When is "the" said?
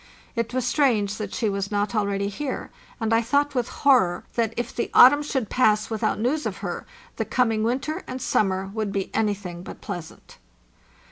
4.75-4.89, 7.17-7.23